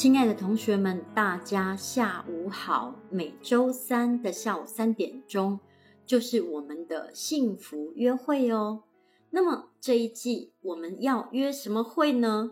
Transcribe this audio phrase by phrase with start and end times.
[0.00, 2.98] 亲爱的同学们，大家下午好。
[3.10, 5.60] 每周三的下午三点钟，
[6.06, 8.84] 就是我们的幸福约会哦。
[9.28, 12.50] 那么这一季我们要约什么会呢？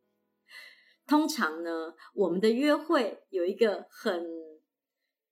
[1.08, 4.22] 通常呢，我们的约会有一个很，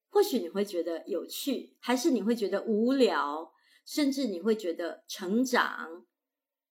[0.09, 3.52] 或许你会觉得有趣，还是你会觉得无聊，
[3.84, 6.07] 甚至你会觉得成长，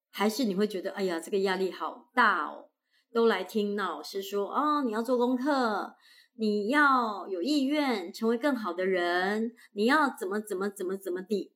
[0.09, 2.69] 还是你会觉得哎呀，这个压力好大哦。
[3.12, 5.95] 都来听那老师说哦，你要做功课，
[6.36, 11.53] 你要有意愿成为更好的人，你要怎么怎么怎么怎么地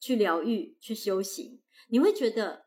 [0.00, 1.60] 去疗愈、去修行。
[1.88, 2.66] 你会觉得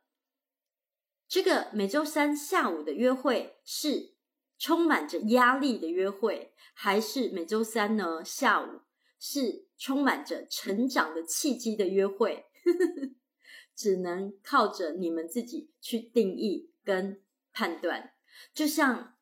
[1.27, 4.15] 这个每周三下午的约会是
[4.57, 8.81] 充满着压力的约会，还是每周三呢下午
[9.19, 12.45] 是充满着成长的契机的约会？
[13.75, 17.21] 只能靠着你们自己去定义跟
[17.53, 18.11] 判断。
[18.53, 19.15] 就像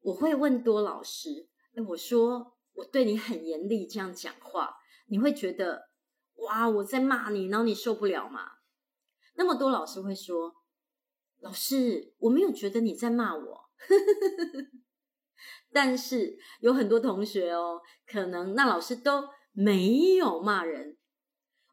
[0.00, 4.74] 我会问多老师，哎，我说我对你很严厉，这样讲话，
[5.08, 5.90] 你会觉得
[6.46, 8.52] 哇，我在骂你，然后你受不了吗？
[9.34, 10.54] 那么多老师会说，
[11.40, 13.70] 老师，我没有觉得你在骂我，
[15.72, 20.96] 但是有很多同学哦，可能那老师都没有骂人，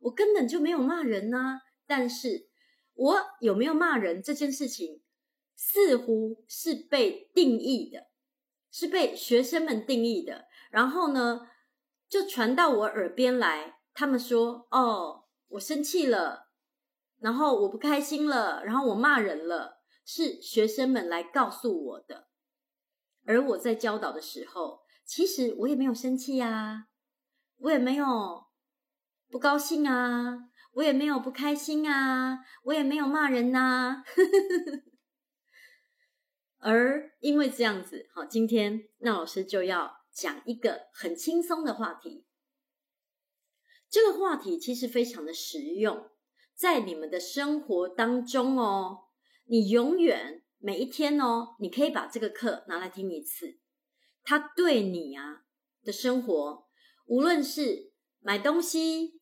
[0.02, 2.50] 我根本就没有骂人呐，但是
[2.94, 5.02] 我有没有骂人这件事情，
[5.56, 8.08] 似乎是被定义的，
[8.72, 10.46] 是被学生们定义的。
[10.70, 11.48] 然后呢，
[12.08, 13.80] 就传到我耳边来。
[13.94, 16.50] 他们说：“哦，我生气了，
[17.20, 22.28] 然后我不开心了，然后我骂人了。”是学生们来告诉我的。
[23.26, 26.86] 而我在教导的时候，其实我也没有生气啊，
[27.58, 28.46] 我也没有
[29.32, 34.04] 不高兴啊，我也没有不开心啊，我也没有骂人呐。
[36.68, 42.26] 而因为这样子，好，今天那老师就要讲一个很轻松的话题。
[43.88, 46.10] 这个话题其实非常的实用，
[46.56, 49.10] 在你们的生活当中哦，
[49.46, 53.60] 你永远每一天哦，你可以把这个课拿来听一次，
[54.24, 55.44] 它对你啊
[55.84, 56.68] 的生活，
[57.06, 59.22] 无论是买东西、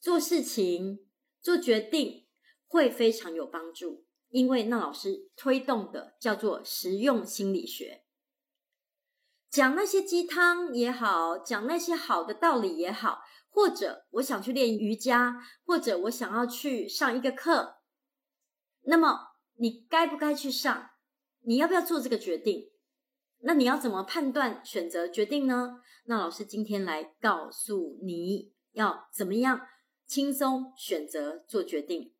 [0.00, 1.08] 做事情、
[1.40, 2.26] 做决定，
[2.66, 4.04] 会非常有帮助。
[4.32, 8.02] 因为那老师推动的叫做实用心理学，
[9.50, 13.20] 讲那些鸡汤也好，讲那些好的道理也好，
[13.50, 17.82] 或者我想去练瑜伽，或者我想要去上一个课，
[18.84, 20.90] 那么你该不该去上？
[21.42, 22.70] 你要不要做这个决定？
[23.40, 25.82] 那你要怎么判断、选择、决定呢？
[26.06, 29.60] 那老师今天来告诉你要怎么样
[30.06, 32.14] 轻松选择做决定。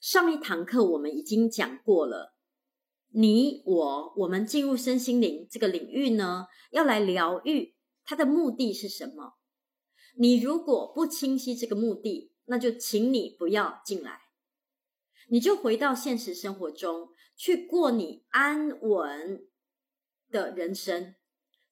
[0.00, 2.34] 上一堂课我们已经讲过了，
[3.10, 7.74] 你我我们进入身心灵这个领域呢，要来疗愈，
[8.04, 9.34] 它的目的是什么？
[10.16, 14.20] 你如果不清晰这个目的，那就请你不要进来，
[15.28, 19.46] 你就回到现实生活中去过你安稳
[20.30, 21.14] 的人生，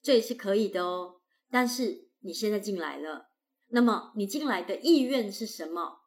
[0.02, 1.22] 这也是可以的哦。
[1.50, 3.30] 但是你现在进来了，
[3.68, 6.00] 那么你进来的意愿是什么？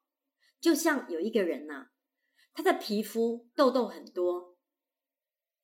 [0.60, 1.88] 就像有一个人呐、
[2.54, 4.58] 他的皮肤痘痘很多，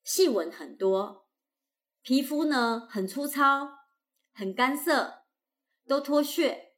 [0.04, 1.28] 细纹很多，
[2.02, 3.70] 皮肤呢很粗糙，
[4.34, 5.26] 很干涩，
[5.86, 6.76] 都脱屑。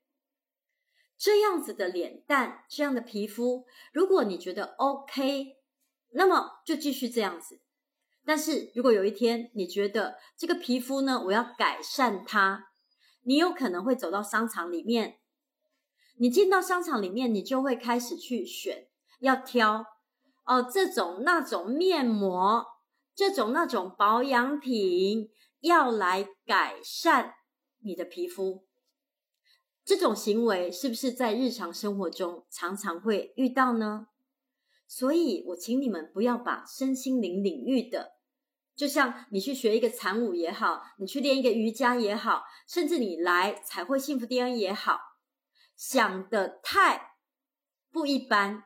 [1.15, 5.57] 这样子的脸蛋，这样的皮肤，如果你觉得 OK，
[6.11, 7.61] 那么就继续这样子。
[8.25, 12.71] 但是如果有一天你觉得这个皮肤呢，我要改善它，
[13.21, 15.19] 你有可能会走到商场里面。
[16.17, 18.87] 你进到商场里面，你就会开始去选，
[19.19, 19.85] 要挑。
[20.49, 22.65] 哦，这种那种面膜，
[23.13, 25.29] 这种那种保养品，
[25.59, 27.35] 要来改善
[27.83, 28.65] 你的皮肤，
[29.85, 34.07] 这种行为是不是在日常生活中常常会遇到呢？
[34.87, 38.13] 所以我请你们不要把身心灵领域的，
[38.75, 44.99] 就像你去学一个禅舞也好，你去练一个瑜伽也好，甚至你来彩绘幸福 DNA 也好，
[45.77, 47.17] 想的太
[47.91, 48.63] 不一般。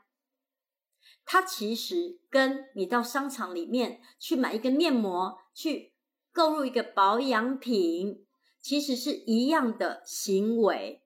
[1.34, 5.96] 它其实跟你到商场里面去买一个面膜，去
[6.32, 8.28] 购入一个保养品，
[8.62, 11.04] 其实是一样的行为，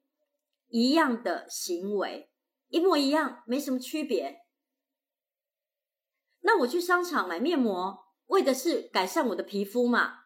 [0.67, 2.29] 一样的行为，
[2.67, 4.41] 一模一样，没什么区别。
[6.41, 10.23] 那我去商场买面膜，为的是改善我的皮肤嘛。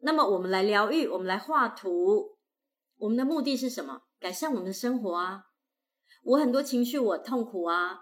[0.00, 2.36] 那么我们来疗愈，我们来画图，
[2.98, 4.02] 我们的目的是什么？
[4.20, 5.44] 改善我们的生活啊。
[6.24, 8.00] 我很多情绪，我痛苦啊。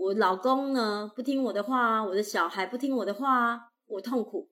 [0.00, 4.50] 我老公呢，不听我的话，我的小孩不听我的话，我痛苦，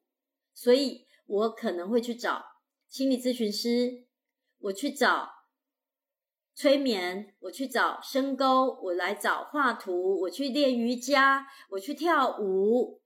[0.52, 2.44] 所以我可能会去找
[2.86, 4.04] 心理咨询师，
[4.58, 5.30] 我去找
[6.54, 13.00] 催眠，我去找深沟，我来找画图，我去练瑜伽，我去跳舞，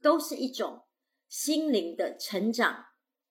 [0.00, 0.84] 都是一种
[1.28, 2.86] 心灵的成长、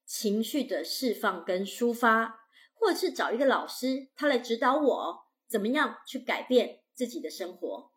[0.05, 2.41] 情绪的释放跟抒发，
[2.75, 7.89] 或者是找一个老师，他来指导我怎么样去改变自己的生活。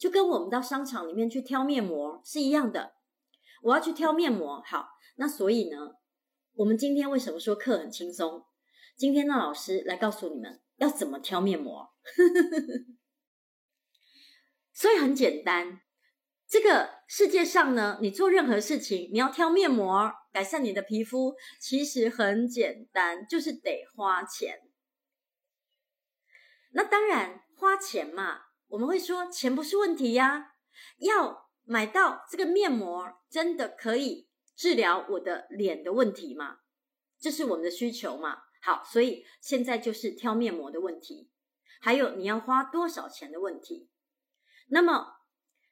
[0.00, 2.94] 就跟我们到商场里面去挑面膜是一样的，
[3.62, 5.76] 我要去挑面膜，好，那所以呢，
[6.54, 8.46] 我们今天为什么说课很轻松？
[8.96, 11.92] 今天让老师来告诉你们要怎么挑面膜，
[14.72, 15.82] 所以很简单。
[16.48, 24.62] 这个世界上呢，你做任何事情，你要挑面膜改善你的皮肤，其实很简单，就是得花钱。
[26.72, 28.49] 那当然花钱嘛。
[28.70, 30.54] 我们会说钱不是问题呀，
[30.98, 36.60] 要买到这个面膜，真的可以治疗我的脸的问题吗？
[37.18, 38.42] 这是我们的需求嘛。
[38.62, 41.30] 好，所以现在就是挑面膜的问题，
[41.80, 43.90] 还有你要花多少钱的问题。
[44.68, 45.16] 那么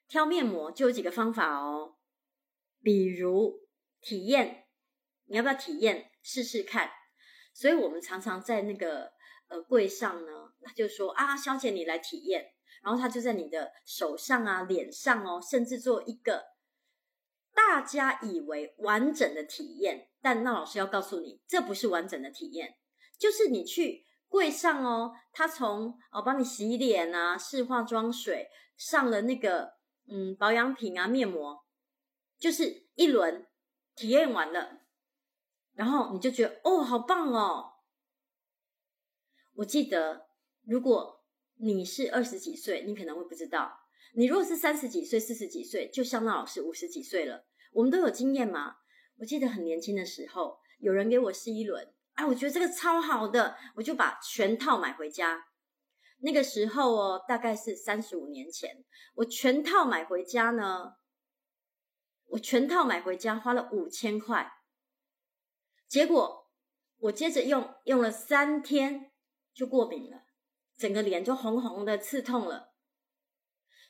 [0.09, 1.95] 挑面膜就有几个方法哦，
[2.81, 3.61] 比如
[4.01, 4.67] 体验，
[5.25, 6.91] 你要不要体验试试看？
[7.53, 9.13] 所以我们常常在那个
[9.47, 12.51] 呃柜上呢，他就说啊，小姐你来体验。
[12.81, 16.45] 然后他就在你的手上啊、脸上哦，甚至做一个
[17.53, 22.77] 大家以为完整的体验，但那老师要告诉你，这不是完整的体验，
[23.17, 28.47] 就是你去柜上哦，他从哦帮你洗脸啊、试化妆水、
[28.77, 29.73] 上了那个
[30.07, 31.65] 嗯保养品啊、面膜，
[32.37, 33.45] 就是一轮
[33.95, 34.81] 体验完了，
[35.73, 37.73] 然后你就觉得哦，好棒哦！
[39.55, 40.27] 我记得
[40.63, 41.18] 如果。
[41.61, 43.81] 你是二十几岁，你可能会不知道。
[44.13, 48.77] 你如果是三十几岁、四十几岁，就像那老师五十几岁了，我们都有经验嘛。
[49.17, 55.47] 我记得很年轻的时候，有人给我试一轮，哎，我觉得这个超好的，我就把全套买回家。
[56.19, 58.85] 那个时候哦，大概是三十五年前，
[59.15, 60.93] 我全套买回家呢，
[62.27, 64.49] 我全套买回家花了五千块，
[65.89, 66.49] 结果
[66.99, 69.11] 我接着用，用了三天
[69.53, 70.23] 就过敏了。
[70.79, 72.73] 整个脸就红红的，刺痛了。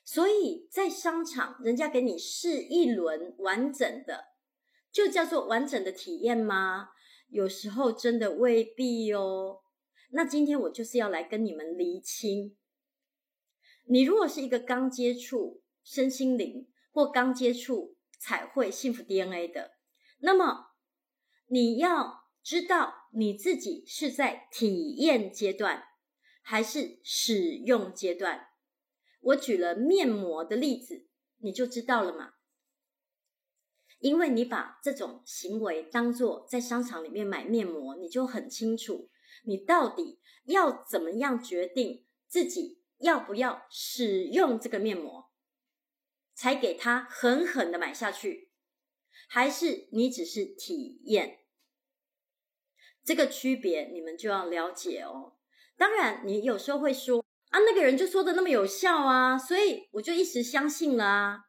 [0.04, 4.24] 所以在商场，人家给你试一轮完整的，
[4.90, 6.88] 就叫做完整的体验吗？
[7.28, 9.60] 有时候真的未必哦。
[10.10, 12.56] 那今天我就是要来跟你们厘清。
[13.84, 19.76] 你如果是一个刚接触身心灵或刚接触彩绘幸福 DNA 的，
[20.18, 20.72] 那么
[21.46, 25.84] 你要知道你自己是在体验阶段。
[26.50, 28.48] 还是使用阶段，
[29.20, 31.06] 我举了面膜的例子，
[31.38, 32.34] 你就知道了嘛。
[34.00, 39.08] 因为你把这种行为当做在商场里面买面膜，你就很清楚，
[39.44, 45.30] 你到底要怎么样决定自己要不要使用这个面膜，
[46.34, 48.50] 才给它狠狠的买下去，
[49.28, 51.44] 还是你只是体验？
[53.04, 55.36] 这个区别你们就要了解哦。
[55.80, 61.44] 当然，你有时候会说啊，那个人就说的那么有效啊，所以我就一时相信了啊。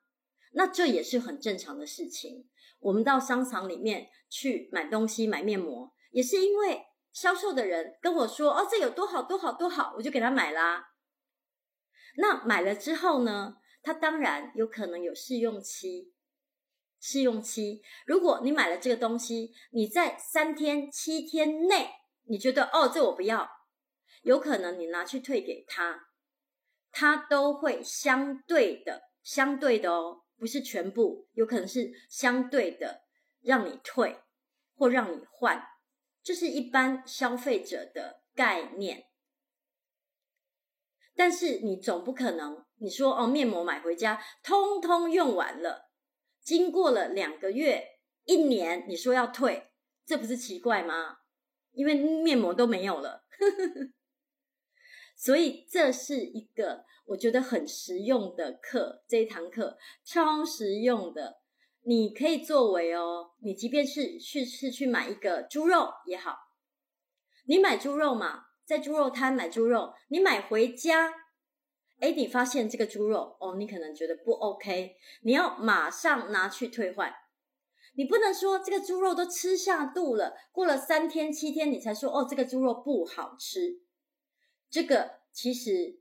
[0.54, 2.48] 那这也是很正常的事情。
[2.80, 10.86] 我们到商场里面去买东西，买面膜，也是因为销售的人跟我说哦，这有多好多好多好，我就给他买啦。
[12.16, 16.14] 那买了之后呢，他当然有可能有试用期。
[17.02, 21.90] 试用期，如果你买了这个东西，你在三天、七天内，
[22.30, 23.50] 你觉得哦，这我不要。
[24.22, 26.08] 有可能你拿去退给他，
[26.92, 33.04] 他都会相对的、相对的哦，不是全部，有可能是相对的
[33.42, 34.20] 让你退
[34.75, 35.63] 或让你换，
[36.24, 39.08] 这是一般消费者的概念。
[41.16, 45.92] 但是你总不可能，你说哦，面膜买回家通通用完了，
[46.42, 47.86] 经过了两个月、
[48.25, 49.72] 一年，你说要退，
[50.06, 51.18] 这不是奇怪吗？
[51.72, 53.25] 因为面膜都没有了。
[55.22, 61.42] 所以这是一个我觉得很实用的课，这一堂课超实用的，
[61.84, 66.36] 你可以作为哦，你即便是去是去买一个猪肉也好，
[67.46, 71.13] 你买猪肉嘛，在猪肉摊买猪肉，你买回家，
[72.00, 77.13] 诶，你发现这个猪肉哦，你可能觉得不 OK，你要马上拿去退换，
[77.94, 83.84] 你不能说这个猪肉都吃下肚了，过了三天七天你才说哦，这个猪肉不好吃。
[84.72, 86.00] 这个其实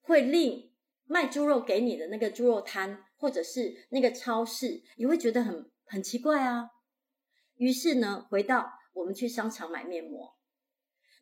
[0.00, 0.72] 会令
[1.04, 6.70] 卖猪肉给你的那个猪肉摊，或者是那个超市，你会觉得很很奇怪啊。
[7.56, 10.36] 于是呢，回到我们去商场买面膜。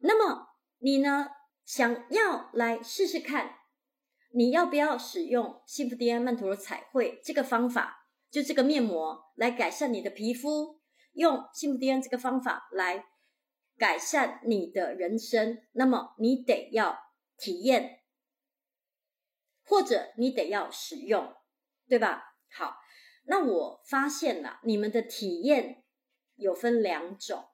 [0.01, 0.49] 那么
[0.79, 1.29] 你呢，
[1.65, 3.55] 想要来试试看，
[4.33, 10.81] 你要不要使用幸福 DNA 曼陀罗彩绘这个方法，就这个面膜来改善你的皮肤，
[11.15, 13.07] 用幸福 DNA 这个方法来
[13.77, 16.99] 改善你的人生，那么你得要
[17.37, 18.03] 体验，
[19.65, 21.35] 或者你得要使用，
[21.89, 22.37] 对吧？
[22.51, 22.77] 好，
[23.25, 25.85] 那我发现了你们的体验
[26.37, 27.49] 有分两种。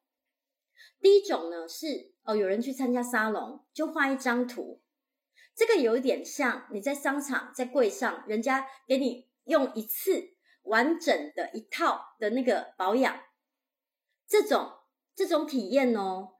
[1.01, 4.83] 第一种呢是哦，有人去参加沙龙，就画一张图，
[5.55, 10.35] 这个有一点像你在商场在柜上，人家给你用一次
[10.65, 13.19] 完整的一套的那个保养，
[14.27, 14.80] 这种
[15.27, 16.37] 这种体验哦，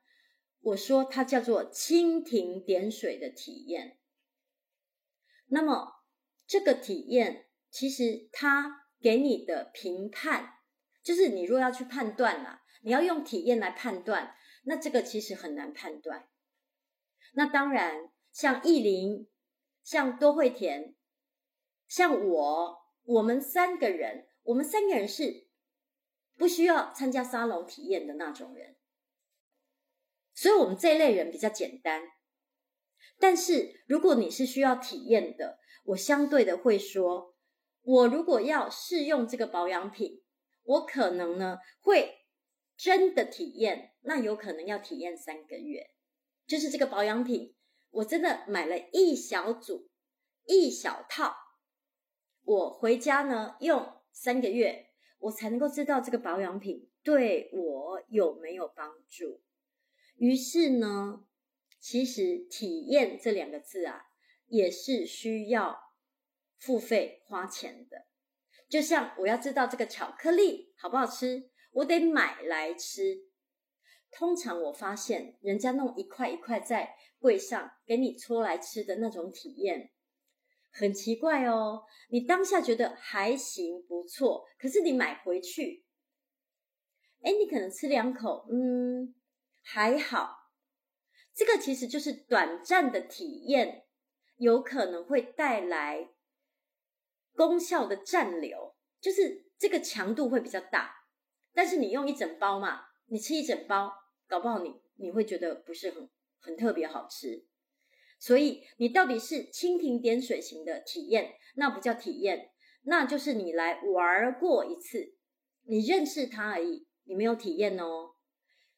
[0.61, 3.99] 我说它叫做蜻蜓点水的体验。
[5.47, 6.05] 那么
[6.47, 7.47] 这个体验。
[7.73, 10.55] 其实它给你的评判，
[11.05, 14.35] 就是你若要去判断啦，你要用体验来判断，
[14.65, 16.29] 那这个其实很难判断。
[17.35, 19.29] 那当然，像意林、
[19.85, 20.97] 像多慧田、
[21.87, 25.47] 像我，我们三个人，我们三个人是
[26.41, 28.75] 不需要参加沙龙体验的那种人，
[30.33, 32.01] 所以我们这一类人比较简单。
[33.19, 37.37] 但是如果你是需要体验的，我相对的会说。
[37.83, 40.23] 我如果要试用这个保养品，
[40.63, 42.27] 我可能呢会
[42.77, 45.91] 真的体验，那有可能要体验三个月。
[46.47, 47.55] 就是这个保养品，
[47.91, 49.91] 我真的买了一小组、
[50.45, 51.35] 一小套，
[52.45, 54.90] 我回家呢用三个月，
[55.21, 59.41] 我才能够知道这个保养品对我有没有帮助。
[60.17, 61.25] 于是呢，
[61.79, 64.07] 其实体验这两个字啊，
[64.49, 65.89] 也是需要。
[66.63, 68.05] 付费花钱的，
[68.69, 73.31] 就像我要知道这个巧克力好不好吃，我得买来吃。
[74.11, 79.91] 通常我发现人家弄一块一块在柜上给你搓来吃的那种体验，
[80.71, 81.85] 很奇怪哦。
[82.09, 85.85] 你当下觉得还行不错，可是你买回去，
[87.23, 89.15] 哎，你可能吃两口，嗯，
[89.63, 90.51] 还好。
[91.35, 93.87] 这个其实就是短暂的体验，
[94.37, 96.11] 有可能会带来。
[97.33, 101.07] 功效的暂留，就是这个强度会比较大，
[101.55, 103.95] 但是你用一整包嘛，你吃一整包，
[104.29, 107.47] 搞不好你你会觉得不是很很特别好吃。
[108.21, 115.17] 所以你到底是蜻蜓点水型的体验，那不叫体验，那就是你来玩过一次，
[115.65, 118.15] 你认识它而已，你没有体验哦。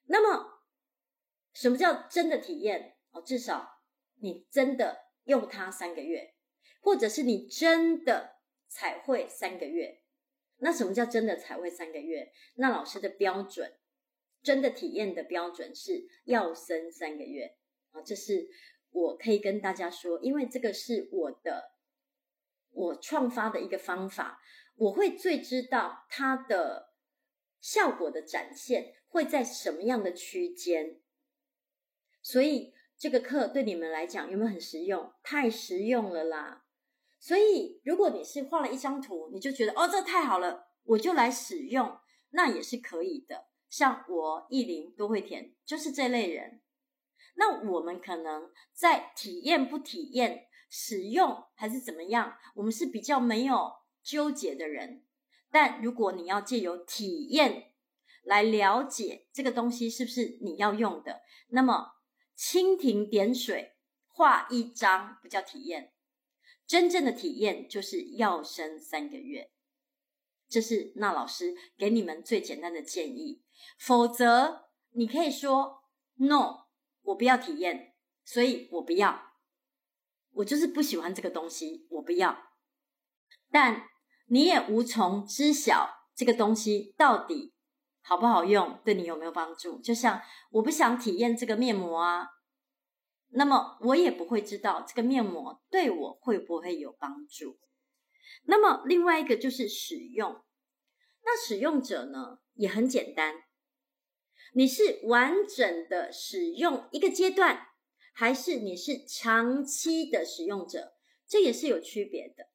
[0.07, 0.63] 那么
[1.53, 2.97] 什么叫真的体验？
[3.11, 3.83] 哦，至少
[4.21, 6.35] 你真的用它三个月，
[6.81, 8.33] 或者是你真的。
[8.75, 10.01] 彩绘三个月，
[10.57, 12.33] 那什么叫真的彩绘三个月？
[12.55, 13.71] 那老师的标准，
[14.43, 17.59] 真的体验的标准是要生三个月
[17.91, 18.01] 啊！
[18.01, 18.49] 这是
[18.93, 21.73] 我可以跟大家说，因为这个是我的
[22.71, 24.41] 我创发的一个方法，
[24.77, 26.95] 我会最知道它的
[27.61, 31.01] 效果的展现会在什么样的区间，
[32.23, 35.13] 所以这个课对你们来讲有没有很实用？
[35.23, 36.65] 太实用了啦！
[37.19, 41.99] 所以，如果你是画了一张图，你就觉得哦，这太好了，我就来使用，
[42.31, 43.47] 那也是可以的。
[43.69, 46.62] 像我艺林都会田就是这类人。
[47.35, 53.73] 那我们可能在体验不体验、使用还是怎么样，我们是比较没有
[54.03, 55.05] 纠结的人。
[55.51, 57.73] 但如果你要借由体验
[58.23, 61.93] 来了解这个东西是不是你要用的，那么
[62.37, 65.93] 蜻蜓点水画一张不叫体验。
[66.67, 69.51] 真正的体验就是要生三个月，
[70.49, 73.43] 这是那老师给你们最简单的建议。
[73.79, 75.83] 否则，你可以说
[76.15, 76.62] “no”，
[77.03, 77.95] 我不要体验，
[78.25, 79.33] 所以我不要，
[80.33, 82.37] 我就是不喜欢这个东西，我不要。
[83.51, 83.89] 但
[84.27, 87.53] 你也无从知晓这个东西到底
[88.03, 89.81] 好不好用，对你有没有帮助。
[89.81, 92.29] 就像我不想体验这个面膜啊。
[93.35, 97.59] 那么我也不会知道这个面膜对我会不会有帮助。
[98.45, 100.45] 那么另外一个就是使用，
[101.25, 103.35] 那使用者呢也很简单，
[104.55, 107.69] 你是完整的使用一个阶段，
[108.13, 110.95] 还是你是长期的使用者，
[111.27, 112.49] 这也是有区别的。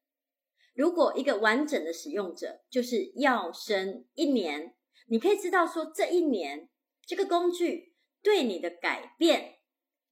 [0.76, 4.76] 如果一个完整的使用者就是要生一年，
[5.08, 6.70] 你可以知道说这一年
[7.04, 9.56] 这个工具对你的改变。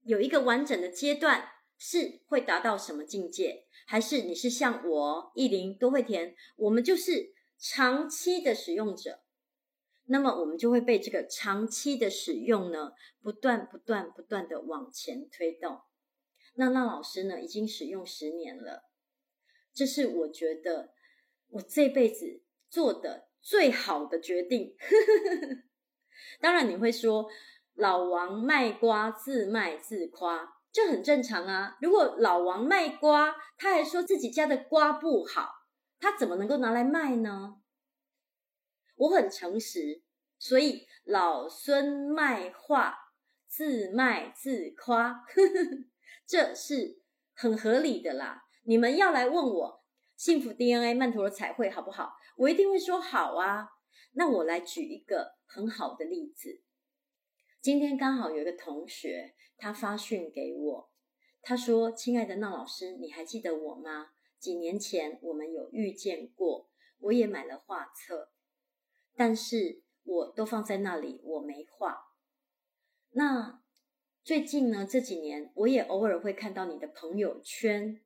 [0.01, 9.24] 有一个完整的阶段是会达到什么境界，还是你是像我意林都会田，我们就是长期的使用者。
[10.07, 15.81] 那么我们就会被这个长期的使用呢，不断、不断、不断的往前推动。
[16.55, 18.83] 那那老师呢，已经使用十年了，
[19.73, 20.93] 这是我觉得
[21.49, 24.75] 我这辈子做的最好的决定。
[26.39, 27.27] 当然你会说，
[27.73, 31.77] 老王卖瓜，自卖自夸，这很正常啊。
[31.81, 35.49] 如果老王卖瓜，他还说自己家的瓜不好，
[35.99, 37.55] 他怎么能够拿来卖呢？
[38.95, 40.01] 我很诚实，
[40.39, 42.95] 所以老孙卖画，
[43.47, 45.23] 自卖自夸，
[46.25, 47.01] 这是
[47.33, 48.45] 很合理的啦。
[48.63, 49.83] 你们要来问我
[50.15, 52.13] 幸福 DNA 曼陀罗彩绘好不好？
[52.37, 53.69] 我一定会说好啊。
[54.13, 56.61] 那我来举一个很好的例子。
[57.61, 60.89] 今天刚好有一个同学，他发讯给我，
[61.41, 64.11] 他说：“亲爱的娜老师，你还记得我吗？
[64.39, 68.31] 几年前我们有遇见过，我也买了画册。”
[69.15, 72.13] 但是我都放在那里，我没画。
[73.11, 73.61] 那
[74.23, 78.01] 最近呢，这几年我也偶尔会看到你的朋友圈，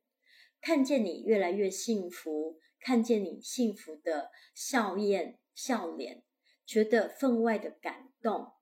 [0.60, 6.22] 看见你越来越幸福，看见你幸福的笑颜笑脸，
[6.64, 8.52] 觉得分外的感动。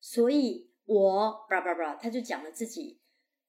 [0.00, 3.00] 所以我叭叭叭，他就讲了自己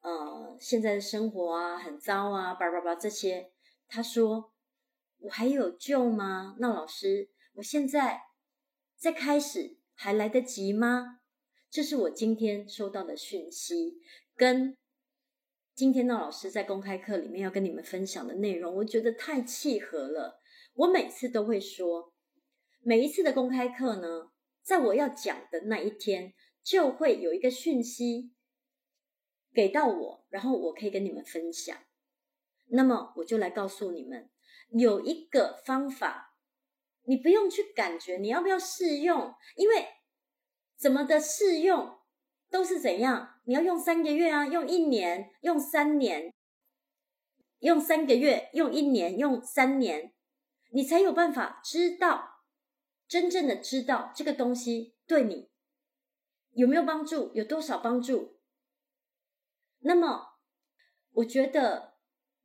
[0.01, 3.51] 呃现在的生活啊很糟啊叭叭叭这些。
[3.87, 4.53] 他说
[5.17, 6.55] 我还有救吗？
[6.59, 7.32] 那老师。
[7.55, 8.23] 我现在
[8.97, 11.19] 再开始还来得及吗？
[11.69, 13.99] 这是我今天收到的讯息，
[14.35, 14.75] 跟
[15.75, 20.39] 今天的老师在公开课里面要跟你们分享的内容，我觉得太契合了。
[20.73, 22.13] 我每次都会说，
[22.81, 24.31] 每一次的公开课呢，
[24.63, 28.33] 在我要讲的那一天，就会有一个讯息
[29.53, 31.77] 给到我，然后我可以跟你们分享。
[32.69, 34.31] 那么我就来告诉你们，
[34.71, 36.31] 有一个方法。
[37.05, 39.87] 你不用去感觉你要不要试用，因为
[40.77, 41.99] 怎么的试用
[42.49, 46.33] 都是怎样，你要用三个月啊，用一年，用三年，
[47.59, 50.13] 用三个月，用一年，用三年，
[50.71, 52.41] 你才有办法知道，
[53.07, 55.49] 真正的知道这个东西对你
[56.51, 58.39] 有没有帮助，有多少帮助。
[59.79, 60.37] 那么，
[61.11, 61.95] 我觉得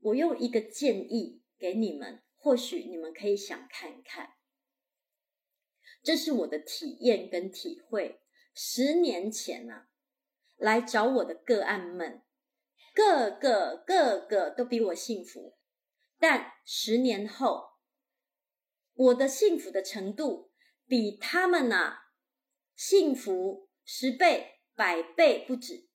[0.00, 4.37] 我用一个建议给你们，或许你们可以想看看。
[6.02, 8.20] 这是我的体验跟体会。
[8.54, 9.88] 十年前、啊，
[10.56, 12.22] 来找我的个案们，
[12.92, 15.56] 个个个个都比我幸福。
[16.18, 17.74] 但十年后，
[18.94, 20.50] 我的幸福的程度
[20.86, 21.98] 比他们呐、
[22.74, 25.88] 幸福十倍、百倍不止。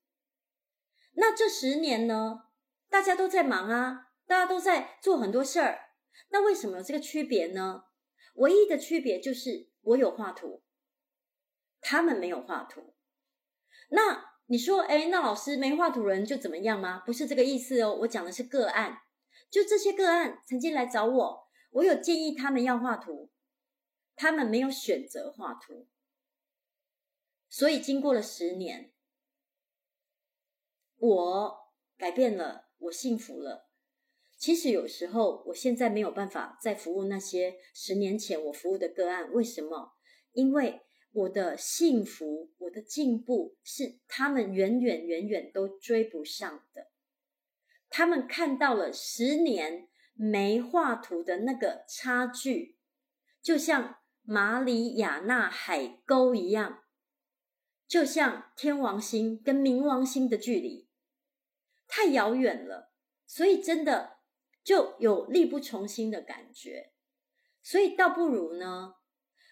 [1.15, 2.43] 那这十年呢，
[2.89, 5.89] 大家都在忙啊，大家都在做很多事儿。
[6.29, 7.83] 那为什么有这个区别呢？
[8.35, 9.72] 唯一的区别就是。
[9.83, 10.63] 我有画图，
[11.79, 12.95] 他们没有画图。
[13.89, 16.99] 那你说，哎，那老师没画图人就怎么样吗？
[17.05, 17.93] 不是这个意思哦。
[18.01, 19.01] 我讲的是个案，
[19.49, 23.31] 就这些个案曾经来找我，我有建议他们要画图，
[24.15, 25.87] 他们没有选择画图。
[27.49, 28.91] 所以经过了十年，
[30.97, 33.69] 我改变了，我幸福了。
[34.43, 39.31] 其实有时候，我现在没有办法再服务那些十年前我服务的个案。
[39.31, 39.93] 为什么？
[40.33, 40.81] 因为
[41.13, 46.89] 我的幸福、我的进步是他们远远远远都追不上的。
[47.87, 52.77] 他们看到了十年没画图的那个差距，
[53.41, 56.83] 就像马里亚纳海沟一样，
[57.87, 60.89] 就像天王星跟冥王星的距离
[61.87, 62.91] 太遥远了，
[63.25, 64.12] 所以真的。
[64.63, 66.91] 就有力不从心的感觉，
[67.61, 68.95] 所以倒不如呢，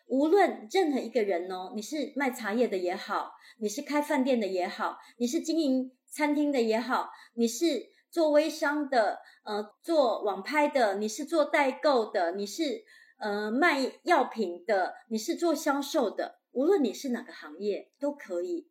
[0.07, 12.83] 无论任何一个人哦，你是卖茶叶的也好，你是开饭店的也好，你是经营餐厅的也好，你是做微商的，呃，做网拍的，你是做代购的，你是
[13.17, 18.69] 呃卖药品的，你是做销售的，无论你是哪个行业都可以。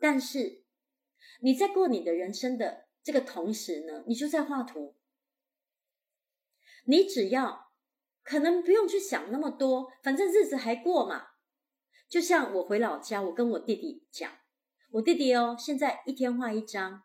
[0.00, 0.64] 但是
[1.40, 4.96] 你在过你的人生的这个同时呢，你就在画图。
[6.90, 7.66] 你只要
[8.24, 11.26] 可能不用去想那么多，反正日子还过嘛。
[12.08, 14.30] 就像我回老家，我跟我弟弟讲，
[14.92, 17.02] 我弟弟哦，现在一天画一张，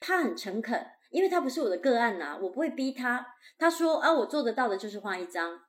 [0.00, 3.24] 他很诚恳，因为他不是我的个案呐、啊，我不会逼他。
[3.56, 5.60] 他说啊，我做得到的就是画一张，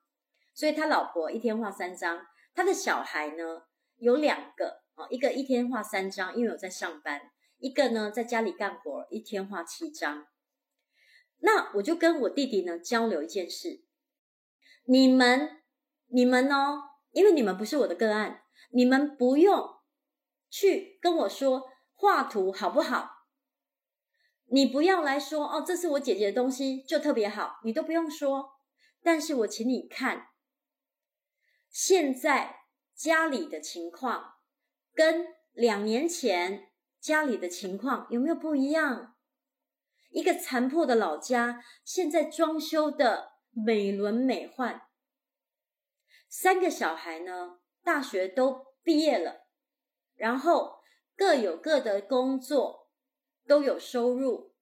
[0.55, 3.61] 所以他老婆一天画三张，他的小孩呢
[3.97, 7.21] 有两个哦，一个一天画三张，因为我在上班，
[7.59, 10.25] 一个呢在家里干活，一天画七张。
[11.41, 13.83] 那我就跟我弟弟呢交流一件事，
[14.85, 15.61] 你们，
[16.07, 19.77] 你们哦，因为你们不是我的个案，你们不用
[20.49, 23.27] 去跟我说画图好不好。
[24.53, 28.51] 你不要来说哦，这是我姐姐的东西，就特别好，你都不用说。
[29.01, 30.27] 但是我请你看，
[31.69, 34.33] 现在家里的情况
[34.93, 39.10] 跟两年前家里的情况有没有不一样？
[40.11, 44.81] 一个残破的老家，现在装修的美轮美奂。
[46.29, 49.47] 三个小孩呢，大学都毕业了，
[50.15, 50.81] 然后
[51.15, 52.89] 各有各的工作，
[53.45, 54.53] 都有收入。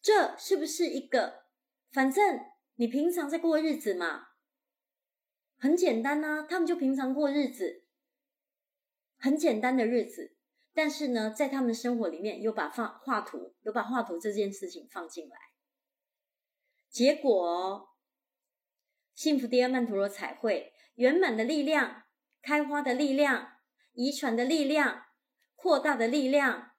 [0.00, 1.46] 这是不是一个？
[1.90, 2.40] 反正
[2.76, 4.28] 你平常在过日子嘛，
[5.58, 6.46] 很简单呐。
[6.48, 7.84] 他们就平常过日子，
[9.18, 10.37] 很简单的日子。
[10.78, 15.36] 但是呢，在他们生活里面，有把放画图，有把画图这件事情放进来。
[16.88, 17.96] 结果，
[19.12, 22.04] 幸福迪亚曼陀罗彩绘圆满的力量、
[22.40, 23.54] 开花的力量、
[23.94, 25.06] 遗传的力量、
[25.56, 26.70] 扩大的力量、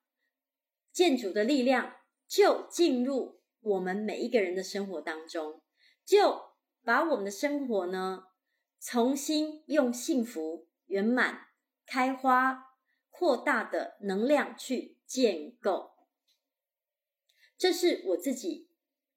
[0.93, 5.61] 建筑的力量，就进入我们每一个人的生活当中，
[6.05, 6.53] 就
[6.85, 8.27] 把我们的生活呢，
[8.79, 11.47] 重新用幸福、圆满、
[11.85, 12.68] 开花。
[13.19, 15.91] 扩大的能量去建构，
[17.57, 18.69] 这是我自己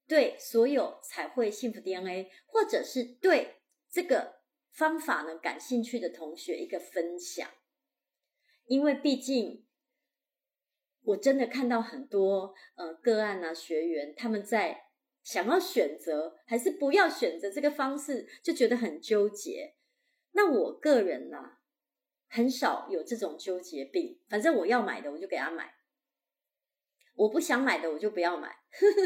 [0.09, 4.41] 对所有彩绘幸福 DNA，或者是对这个
[4.73, 7.49] 方法呢感兴趣的同学一个分享。
[8.65, 9.65] 因为毕竟
[11.03, 14.87] 我真的看到很多呃个案啊学员，他们在
[15.23, 19.77] 想要选择还是不要选择这个方式，就觉得很纠结。
[20.33, 21.59] 那我个人呢、
[22.35, 25.75] 很少有这种纠结病，反正我要买的我就给他买，
[27.15, 28.57] 我不想买的我就不要买，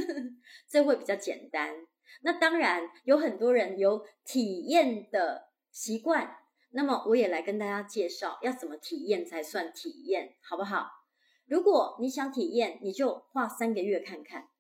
[0.71, 1.89] 这会比较简单。
[2.23, 6.39] 那当然有很多人有体验的习惯，
[6.71, 10.87] 那么我也来跟大家介绍要怎么体验才算体验，好不好？
[11.47, 14.51] 如果你想体验，你就画三个月看看。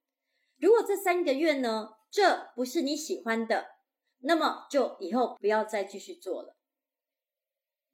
[0.58, 3.66] 如果这三个月呢，这不是你喜欢的，
[4.22, 6.56] 那么就以后不要再继续做了。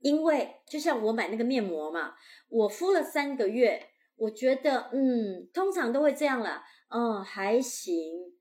[0.02, 2.14] 因为就像我买那个面膜嘛，
[2.48, 8.34] 我敷了三个月，我觉得嗯，通常都会这样啦，嗯，还行，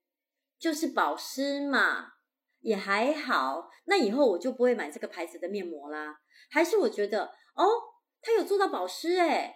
[0.58, 2.14] 就是保湿嘛，
[2.60, 3.70] 也还好。
[3.86, 6.20] 那以后我就不会买这个牌子的面膜啦。
[6.50, 7.66] 还是我觉得哦，
[8.22, 9.56] 它有做到保湿诶，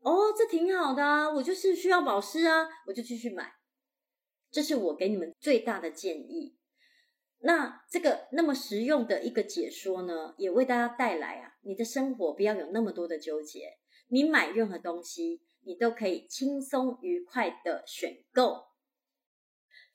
[0.00, 3.54] 哦，这挺好的啊，我就是需要保湿啊，我就继续买。
[4.50, 6.56] 这是我给你们最大的建议。
[7.42, 13.78] 那这个那么实用的一个解说呢，也为大家带来啊，你的生活不要有那么多的纠结。
[14.08, 18.66] 你买任何东西，你都可以轻松愉快的选购，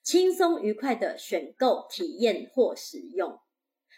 [0.02, 3.40] 轻松愉快的选购、体验或使用，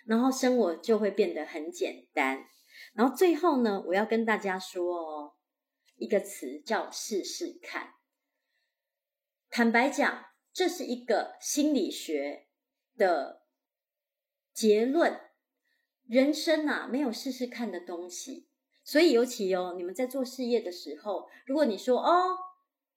[0.05, 2.47] 然后生活就会变得很简单。
[2.93, 5.33] 然后最后呢，我要跟大家说哦，
[5.95, 7.93] 一个词叫试试看。
[9.49, 12.43] 坦白讲，这是一个心理学。
[12.97, 13.36] 的
[14.57, 15.21] 结论，
[16.07, 18.47] 人生啊，没有试试看的东西。
[18.83, 22.35] 所以尤其哦，你们在做事业的时候，如果你说哦，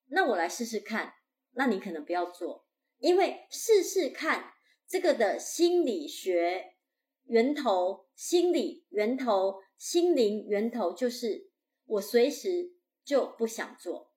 [0.06, 1.12] 那我来试试看，
[1.50, 4.54] 那你可能不要做，因为试试看
[4.88, 6.76] 这个的心理学
[7.24, 11.50] 源头、心理源头、心灵源头，就是
[11.84, 12.72] 我随时
[13.04, 14.14] 就不想做，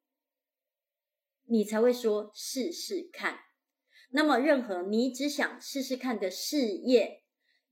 [1.47, 3.37] 你才会说试试看。
[4.11, 7.22] 那么，任何你只想试试看的事业，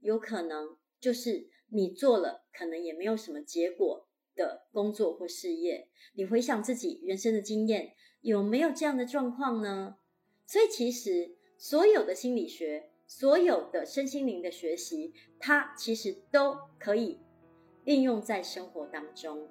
[0.02, 5.88] 有可能就是你做了，可能也没有什么结果的工作或事业。
[6.14, 9.96] 你回想自己人生的经验，有没有这样的状况呢？
[10.46, 17.20] 所以，其实所有的心理学，所有的身心灵的学习，它其实都可以
[17.86, 19.48] 运用在生活当中。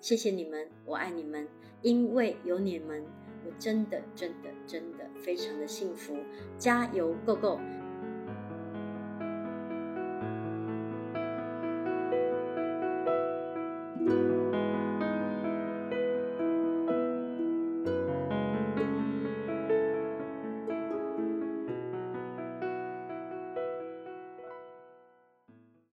[0.00, 1.48] 谢谢你们，我爱你们，
[1.82, 3.04] 因为有你们。
[3.44, 6.16] 我真的真的真的非常的幸福，
[6.58, 7.60] 加油，Go Go！